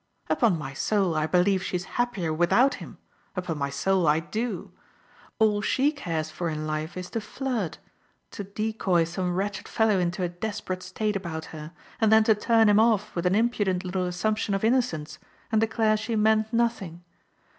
[0.31, 2.97] "Upon my soul I believe she's happier without him,
[3.35, 4.71] upon my soul I do!
[5.37, 7.77] All she cares for in life is to flirt;
[8.31, 12.67] to decoy some wretched fellow into a desperate state about her, and then to turn
[12.67, 15.19] him off with an impudent little assumption of inno cence,
[15.51, 17.03] and declare she meant nothing.